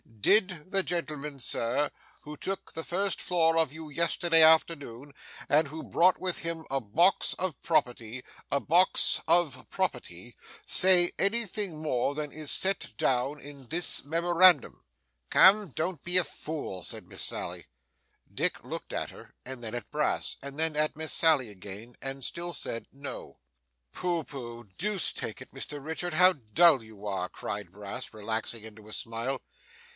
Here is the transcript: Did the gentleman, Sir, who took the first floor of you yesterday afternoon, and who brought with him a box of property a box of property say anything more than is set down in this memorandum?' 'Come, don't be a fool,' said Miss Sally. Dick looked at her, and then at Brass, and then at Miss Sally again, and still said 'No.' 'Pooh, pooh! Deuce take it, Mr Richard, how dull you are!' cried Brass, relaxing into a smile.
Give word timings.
Did 0.19 0.69
the 0.69 0.83
gentleman, 0.83 1.39
Sir, 1.39 1.89
who 2.21 2.37
took 2.37 2.73
the 2.73 2.83
first 2.83 3.19
floor 3.19 3.57
of 3.57 3.73
you 3.73 3.89
yesterday 3.89 4.43
afternoon, 4.43 5.13
and 5.49 5.67
who 5.67 5.81
brought 5.83 6.19
with 6.19 6.39
him 6.39 6.65
a 6.69 6.79
box 6.79 7.33
of 7.35 7.59
property 7.63 8.23
a 8.51 8.59
box 8.59 9.21
of 9.27 9.67
property 9.71 10.35
say 10.65 11.11
anything 11.17 11.81
more 11.81 12.13
than 12.13 12.31
is 12.31 12.51
set 12.51 12.95
down 12.97 13.39
in 13.39 13.67
this 13.69 14.03
memorandum?' 14.03 14.83
'Come, 15.31 15.69
don't 15.69 16.03
be 16.03 16.17
a 16.17 16.23
fool,' 16.23 16.83
said 16.83 17.07
Miss 17.07 17.23
Sally. 17.23 17.65
Dick 18.31 18.63
looked 18.63 18.93
at 18.93 19.09
her, 19.09 19.33
and 19.43 19.63
then 19.63 19.73
at 19.73 19.89
Brass, 19.89 20.37
and 20.41 20.57
then 20.59 20.75
at 20.75 20.95
Miss 20.95 21.13
Sally 21.13 21.49
again, 21.49 21.95
and 21.99 22.23
still 22.23 22.53
said 22.53 22.87
'No.' 22.91 23.39
'Pooh, 23.91 24.23
pooh! 24.23 24.63
Deuce 24.77 25.13
take 25.13 25.41
it, 25.41 25.51
Mr 25.53 25.83
Richard, 25.83 26.13
how 26.15 26.33
dull 26.33 26.83
you 26.83 27.05
are!' 27.07 27.29
cried 27.29 27.71
Brass, 27.71 28.13
relaxing 28.13 28.63
into 28.63 28.87
a 28.87 28.93
smile. 28.93 29.41